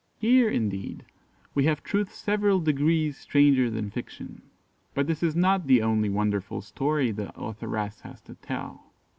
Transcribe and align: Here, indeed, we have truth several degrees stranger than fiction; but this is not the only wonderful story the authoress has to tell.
Here, 0.17 0.49
indeed, 0.49 1.05
we 1.53 1.65
have 1.65 1.83
truth 1.83 2.11
several 2.11 2.59
degrees 2.59 3.17
stranger 3.17 3.69
than 3.69 3.91
fiction; 3.91 4.41
but 4.95 5.05
this 5.05 5.21
is 5.21 5.35
not 5.35 5.67
the 5.67 5.83
only 5.83 6.09
wonderful 6.09 6.61
story 6.61 7.11
the 7.11 7.29
authoress 7.39 8.01
has 8.01 8.19
to 8.21 8.33
tell. 8.33 8.93